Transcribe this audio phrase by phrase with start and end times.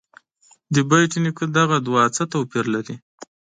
[0.73, 2.95] د بېټ نیکه دغه دعا څه توپیر لري.